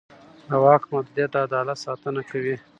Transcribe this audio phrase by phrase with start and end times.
[0.49, 2.55] د واک محدودیت د عدالت ساتنه کوي